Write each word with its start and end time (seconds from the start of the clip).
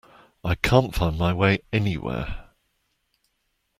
I 0.43 0.55
can't 0.55 0.95
find 0.95 1.15
my 1.19 1.31
way 1.31 1.59
anywhere! 1.71 2.49